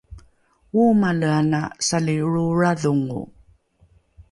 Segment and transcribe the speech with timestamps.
[0.79, 3.21] oomale ana salilroolradhongo